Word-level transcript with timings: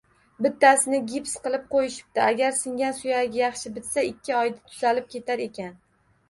Bittasini 0.43 0.99
gips 1.09 1.33
qilib 1.43 1.67
qoʻyishibdi. 1.75 2.21
Agar 2.29 2.55
singan 2.61 2.95
suyagi 3.01 3.41
yaxshi 3.43 3.73
bitsa, 3.77 4.07
ikki 4.13 4.35
oyda 4.39 4.65
tuzalib 4.73 5.13
ketar 5.13 5.47
ekan. 5.47 5.79